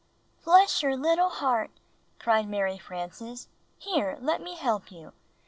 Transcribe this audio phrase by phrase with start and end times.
[0.43, 1.69] "Bless your little heart!"
[2.17, 3.49] cried Mary Frances.
[3.77, 5.13] "Here, let me help you!"